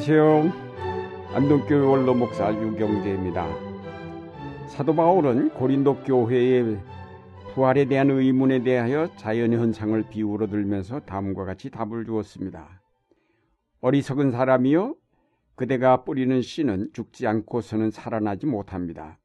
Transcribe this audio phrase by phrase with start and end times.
[0.00, 0.50] 안녕하세요.
[1.34, 3.46] 안동교회 원로 목사 유경재입니다.
[4.68, 6.78] 사도 바울은 고린도 교회의
[7.52, 12.80] 부활에 대한 의문에 대하여 자연 현상을 비유로 들면서 다음과 같이 답을 주었습니다.
[13.82, 14.96] 어리석은 사람이요
[15.54, 19.18] 그대가 뿌리는 씨는 죽지 않고서는 살아나지 못합니다.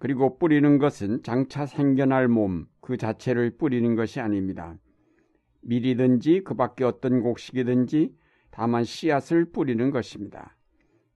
[0.00, 4.76] 그리고 뿌리는 것은 장차 생겨날 몸 그 자체를 뿌리는 것이 아닙니다.
[5.60, 8.21] 밀이든지 그 밖에 어떤 곡식이든지
[8.52, 10.56] 다만 씨앗을 뿌리는 것입니다.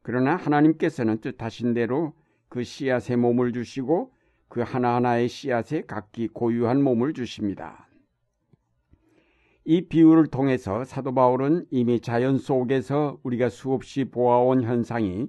[0.02, 2.14] 그러나 하나님께서는 뜻하신 대로
[2.48, 4.12] 그 씨앗에 몸을 주시고
[4.48, 7.88] 그 하나하나의 씨앗에 각기 고유한 몸을 주십니다.
[9.64, 15.28] 이 비유를 통해서 사도 바울은 이미 자연 속에서 우리가 수없이 보아온 현상이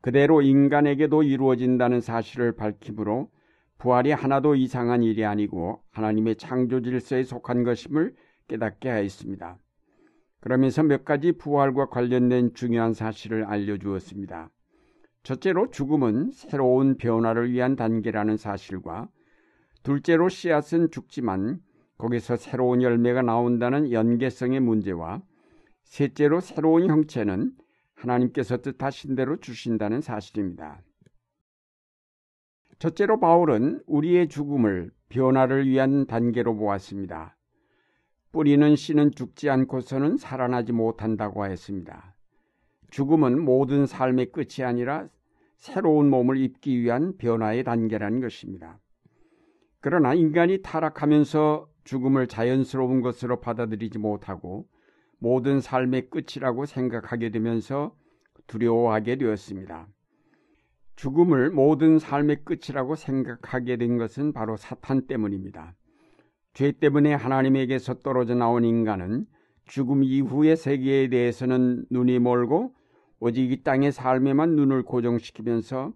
[0.00, 3.30] 그대로 인간에게도 이루어진다는 사실을 밝히므로
[3.78, 8.14] 부활이 하나도 이상한 일이 아니고 하나님의 창조 질서에 속한 것임을
[8.46, 9.58] 깨닫게 하였습니다.
[10.42, 14.50] 그러면서 몇 가지 부활과 관련된 중요한 사실을 알려주었습니다.
[15.22, 19.08] 첫째로 죽음은 새로운 변화를 위한 단계라는 사실과
[19.84, 21.60] 둘째로 씨앗은 죽지만
[21.96, 25.22] 거기서 새로운 열매가 나온다는 연계성의 문제와
[25.84, 27.52] 셋째로 새로운 형체는
[27.94, 30.82] 하나님께서 뜻하신 대로 주신다는 사실입니다.
[32.80, 37.36] 첫째로 바울은 우리의 죽음을 변화를 위한 단계로 보았습니다.
[38.32, 42.14] 뿌리는 씨는 죽지 않고서는 살아나지 못한다고 하였습니다.
[42.90, 45.08] 죽음은 모든 삶의 끝이 아니라
[45.56, 48.80] 새로운 몸을 입기 위한 변화의 단계라는 것입니다.
[49.80, 54.66] 그러나 인간이 타락하면서 죽음을 자연스러운 것으로 받아들이지 못하고
[55.18, 57.94] 모든 삶의 끝이라고 생각하게 되면서
[58.46, 59.88] 두려워하게 되었습니다.
[60.96, 65.74] 죽음을 모든 삶의 끝이라고 생각하게 된 것은 바로 사탄 때문입니다.
[66.54, 69.26] 죄 때문에 하나님에게서 떨어져 나온 인간은
[69.64, 72.74] 죽음 이후의 세계에 대해서는 눈이 멀고
[73.20, 75.92] 오직 이 땅의 삶에만 눈을 고정시키면서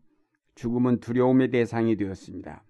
[0.55, 2.65] 죽음은 두려움의 대상이 되었습니다.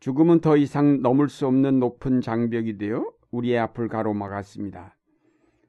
[0.00, 4.96] 죽음은 더 이상 넘을 수 없는 높은 장벽이 되어 우리의 앞을 가로막았습니다.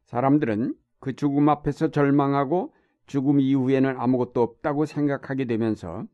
[0.06, 2.74] 사람들은 그 죽음 앞에서 절망하고
[3.06, 6.06] 죽음 이후에는 아무것도 없다고 생각하게 되면서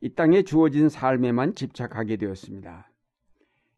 [0.00, 2.90] 이 땅에 주어진 삶에만 집착하게 되었습니다.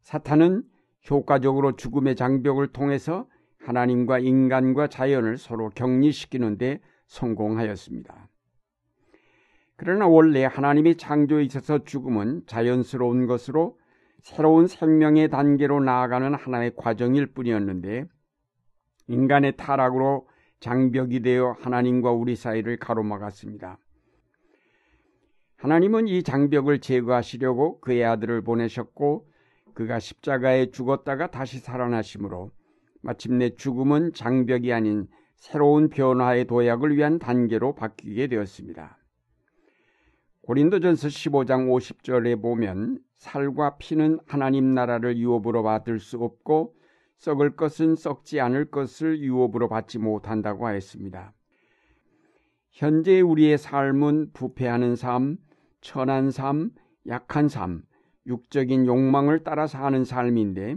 [0.02, 0.64] 사탄은
[1.10, 3.26] 효과적으로 죽음의 장벽을 통해서
[3.58, 8.28] 하나님과 인간과 자연을 서로 격리시키는데 성공하였습니다.
[9.76, 13.78] 그러나 원래 하나님의 창조에 있어서 죽음은 자연스러운 것으로
[14.20, 18.06] 새로운 생명의 단계로 나아가는 하나의 과정일 뿐이었는데
[19.08, 20.26] 인간의 타락으로
[20.60, 23.78] 장벽이 되어 하나님과 우리 사이를 가로막았습니다.
[25.56, 29.28] 하나님은 이 장벽을 제거하시려고 그의 아들을 보내셨고
[29.74, 32.50] 그가 십자가에 죽었다가 다시 살아나심으로
[33.02, 38.98] 마침내 죽음은 장벽이 아닌 새로운 변화의 도약을 위한 단계로 바뀌게 되었습니다.
[40.42, 46.74] 고린도전서 15장 50절에 보면 살과 피는 하나님 나라를 유업으로 받을 수 없고
[47.16, 51.32] 썩을 것은 썩지 않을 것을 유업으로 받지 못한다고 하였습니다.
[52.70, 55.38] 현재 우리의 삶은 부패하는 삶,
[55.80, 56.70] 천한 삶,
[57.06, 57.82] 약한 삶,
[58.26, 60.76] 육적인 욕망을 따라 사는 삶인데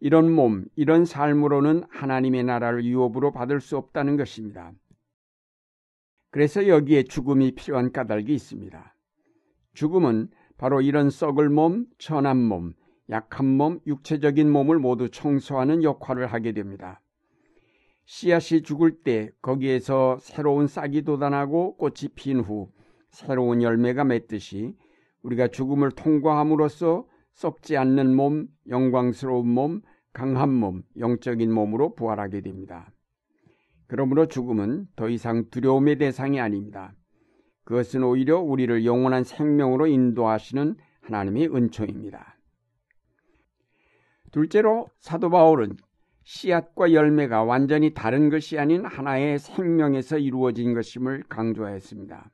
[0.00, 4.72] 이런 몸, 이런 삶으로는 하나님의 나라를 유업으로 받을 수 없다는 것입니다.
[6.30, 8.96] 그래서 여기에 죽음이 필요한 까닭이 있습니다.
[9.74, 12.72] 죽음은 바로 이런 썩을 몸, 천한 몸,
[13.10, 17.00] 약한 몸, 육체적인 몸을 모두 청소하는 역할을 하게 됩니다.
[18.04, 22.70] 씨앗이 죽을 때 거기에서 새로운 싹이 돋아나고 꽃이 핀 후
[23.10, 24.74] 새로운 열매가 맺듯이
[25.22, 32.92] 우리가 죽음을 통과함으로써 썩지 않는 몸, 영광스러운 몸, 강한 몸, 영적인 몸으로 부활하게 됩니다.
[33.86, 36.94] 그러므로 죽음은 더 이상 두려움의 대상이 아닙니다.
[37.64, 42.38] 그것은 오히려 우리를 영원한 생명으로 인도하시는 하나님의 은총입니다.
[44.32, 45.76] 둘째로 사도 바울은
[46.24, 52.30] 씨앗과 열매가 완전히 다른 것이 아닌 하나의 생명에서 이루어진 것임을 강조하였습니다.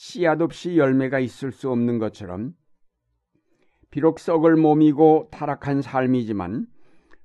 [0.00, 2.54] 씨앗 없이 열매가 있을 수 없는 것처럼
[3.90, 6.68] 비록 썩을 몸이고 타락한 삶이지만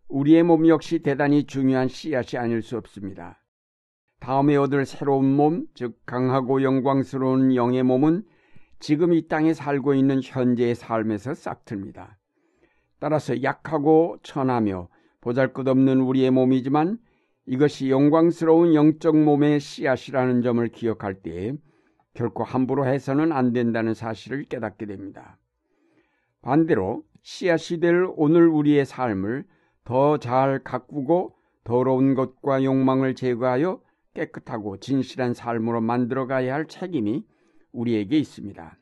[0.08, 3.40] 우리의 몸 역시 대단히 중요한 씨앗이 아닐 수 없습니다.
[4.20, 8.24] 다음에 얻을 새로운 몸, 즉 강하고 영광스러운 영의 몸은
[8.80, 12.16] 지금 이 땅에 살고 있는 현재의 삶에서 싹틉니다.
[13.00, 14.90] 따라서 약하고 천하며
[15.22, 16.98] 보잘것없는 우리의 몸이지만
[17.46, 21.54] 이것이 영광스러운 영적 몸의 씨앗이라는 점을 기억할 때
[22.14, 25.38] 결코 함부로 해서는 안 된다는 사실을 깨닫게 됩니다.
[26.42, 29.46] 반대로 씨앗이 될 오늘 우리의 삶을
[29.86, 33.82] 더 잘 가꾸고 더러운 것과 욕망을 제거하여
[34.14, 37.26] 깨끗하고 진실한 삶으로 만들어 가야 할 책임이
[37.72, 38.78] 우리에게 있습니다.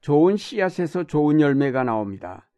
[0.00, 2.48] 좋은 씨앗에서 좋은 열매가 나옵니다.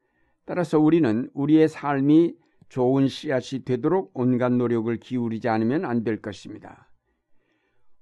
[0.45, 2.35] 따라서 우리는 우리의 삶이
[2.69, 6.88] 좋은 씨앗이 되도록 온갖 노력을 기울이지 않으면 안 될 것입니다.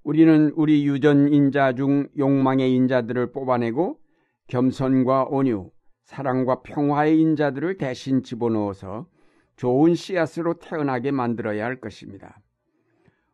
[0.06, 3.98] 우리는 우리 유전 인자 중 욕망의 인자들을 뽑아내고
[4.46, 5.72] 겸손과 온유,
[6.04, 9.08] 사랑과 평화의 인자들을 대신 집어넣어서
[9.56, 12.40] 좋은 씨앗으로 태어나게 만들어야 할 것입니다.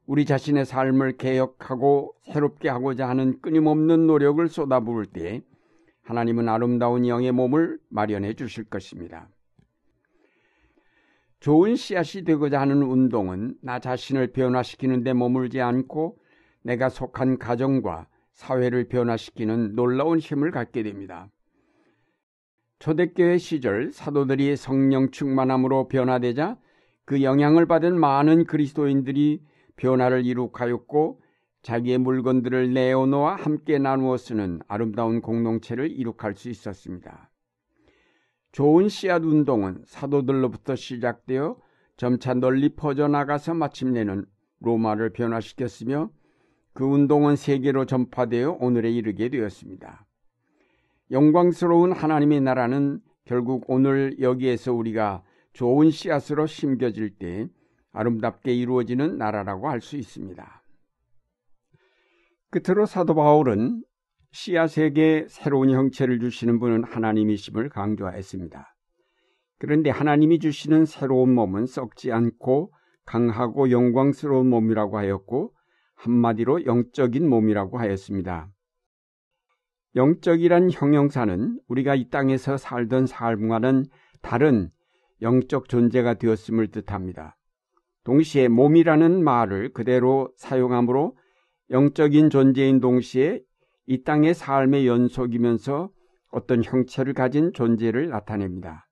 [0.06, 5.42] 우리 자신의 삶을 개혁하고 새롭게 하고자 하는 끊임없는 노력을 쏟아부을 때
[6.04, 9.28] 하나님은 아름다운 영의 몸을 마련해 주실 것입니다.
[11.40, 16.21] 좋은 씨앗이 되고자 하는 운동은 나 자신을 변화시키는 데 머물지 않고
[16.62, 21.28] 내가 속한 가정과 사회를 변화시키는 놀라운 힘을 갖게 됩니다.
[22.78, 26.56] 초대교회 시절 사도들이 성령 충만함으로 변화되자
[27.04, 29.42] 그 영향을 받은 많은 그리스도인들이
[29.76, 31.20] 변화를 이룩하였고
[31.62, 37.30] 자기의 물건들을 내어놓아 함께 나누어 쓰는 아름다운 공동체를 이룩할 수 있었습니다.
[38.50, 41.56] 좋은 씨앗 운동은 사도들로부터 시작되어
[41.96, 44.26] 점차 널리 퍼져나가서 마침내는
[44.60, 46.10] 로마를 변화시켰으며
[46.74, 50.06] 그 운동은 세계로 전파되어 오늘에 이르게 되었습니다.
[51.10, 55.22] 영광스러운 하나님의 나라는 결국 오늘 여기에서 우리가
[55.52, 57.46] 좋은 씨앗으로 심겨질 때
[57.92, 60.62] 아름답게 이루어지는 나라라고 할 수 있습니다.
[62.50, 63.82] 끝으로 사도 바울은
[64.32, 68.74] 씨앗에게 새로운 형체를 주시는 분은 하나님이심을 강조했습니다.
[69.58, 72.72] 그런데 하나님이 주시는 새로운 몸은 썩지 않고
[73.04, 75.52] 강하고 영광스러운 몸이라고 하였고
[76.02, 78.48] 한마디로 영적인 몸이라고 하였습니다.
[79.94, 83.86] 영적이란 형용사는 우리가 이 땅에서 살던 삶과는
[84.20, 84.70] 다른
[85.20, 87.36] 영적 존재가 되었음을 뜻합니다.
[88.02, 91.16] 동시에 몸이라는 말을 그대로 사용하므로
[91.70, 93.40] 영적인 존재인 동시에
[93.86, 95.90] 이 땅의 삶의 연속이면서
[96.32, 98.88] 어떤 형체를 가진 존재를 나타냅니다.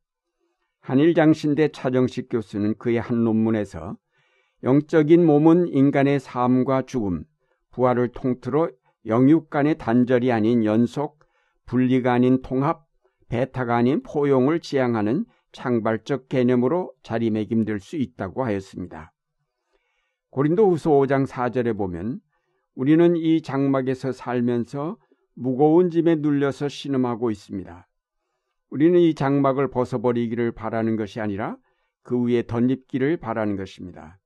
[0.80, 3.96] 한일장신대 차정식 교수는 그의 한 논문에서
[4.62, 7.24] 영적인 몸은 인간의 삶과 죽음,
[7.70, 8.70] 부활을 통틀어
[9.06, 11.18] 영육 간의 단절이 아닌 연속,
[11.66, 12.86] 분리가 아닌 통합,
[13.28, 19.12] 배타가 아닌 포용을 지향하는 창발적 개념으로 자리매김될 수 있다고 하였습니다.
[20.30, 22.20] 고린도 후서 5장 4절에 보면
[22.74, 24.96] 우리는 이 장막에서 살면서
[25.34, 27.88] 무거운 짐에 눌려서 신음하고 있습니다.
[28.70, 31.56] 우리는 이 장막을 벗어버리기를 바라는 것이 아니라
[32.02, 34.19] 그 위에 덧입기를 바라는 것입니다.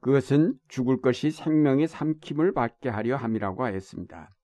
[0.00, 4.34] 그것은 죽을 것이 생명의 삼킴을 받게 하려 함이라고 하였습니다.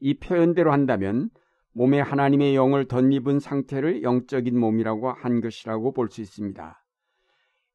[0.00, 1.30] 이 표현대로 한다면
[1.72, 6.82] 몸에 하나님의 영을 덧입은 상태를 영적인 몸이라고 한 것이라고 볼 수 있습니다.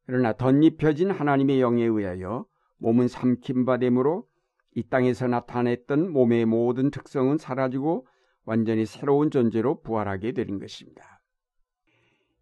[0.06, 2.46] 그러나 덧입혀진 하나님의 영에 의하여
[2.80, 4.28] 몸은 삼킴받음으로
[4.76, 8.08] 이 땅에서 나타냈던 몸의 모든 특성은 사라지고
[8.44, 11.21] 완전히 새로운 존재로 부활하게 되는 것입니다.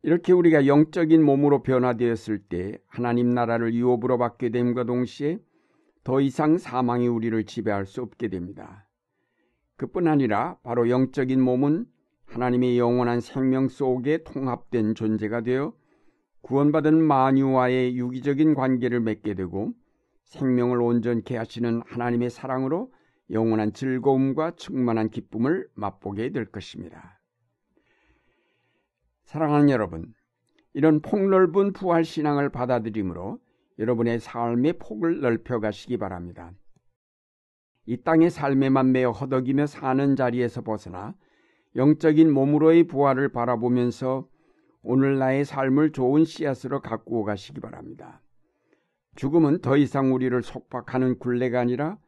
[0.02, 5.40] 이렇게 우리가 영적인 몸으로 변화되었을 때 하나님 나라를 유업으로 받게 됨과 동시에
[6.04, 8.88] 더 이상 사망이 우리를 지배할 수 없게 됩니다.
[9.76, 11.86] 그뿐 아니라 바로 영적인 몸은
[12.26, 15.74] 하나님의 영원한 생명 속에 통합된 존재가 되어
[16.42, 19.74] 구원받은 만유와의 유기적인 관계를 맺게 되고
[20.24, 22.94] 생명을 온전케 하시는 하나님의 사랑으로
[23.32, 27.19] 영원한 즐거움과 충만한 기쁨을 맛보게 될 것입니다.
[29.30, 30.12] 사랑하는 여러분,
[30.74, 33.38] 이런 폭넓은 부활 신앙을 받아들이므로
[33.78, 36.52] 여러분의 삶의 폭을 넓혀 가시기 바랍니다.
[37.86, 41.14] 이 땅의 삶에만 매여 허덕이며 사는 자리에서 벗어나
[41.76, 44.28] 영적인 몸으로의 부활을 바라보면서
[44.82, 48.24] 오늘 나의 삶을 좋은 씨앗으로 가꾸어 가시기 바랍니다.
[49.16, 52.00] 죽음은 더 이상 우리를 속박하는 굴레가 아니라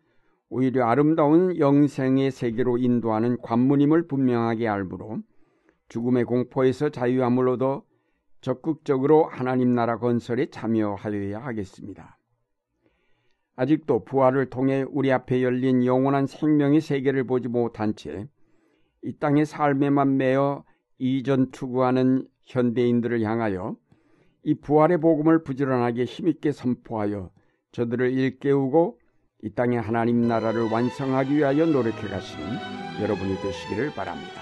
[0.50, 5.22] 오히려 아름다운 영생의 세계로 인도하는 관문임을 분명하게 알므로
[5.92, 7.84] 죽음의 공포에서 자유함을 얻어
[8.42, 12.18] 적극적으로 하나님 나라 건설에 참여하여야 하겠습니다.
[13.56, 18.28] 아직도 부활을 통해 우리 앞에 열린 영원한 생명의 세계를 보지 못한 채
[19.04, 20.64] 이 땅의 삶에만 매여
[21.00, 23.76] 이전 추구하는 현대인들을 향하여
[24.44, 27.32] 이 부활의 복음을 부지런하게 힘있게 선포하여
[27.72, 29.00] 저들을 일깨우고
[29.44, 32.46] 이 땅의 하나님 나라를 완성하기 위하여 노력해 가시는
[33.02, 34.41] 여러분이 되시기를 바랍니다.